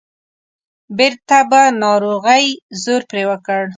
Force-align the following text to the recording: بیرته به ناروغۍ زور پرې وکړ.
بیرته 0.97 1.39
به 1.49 1.61
ناروغۍ 1.81 2.45
زور 2.83 3.01
پرې 3.09 3.23
وکړ. 3.29 3.61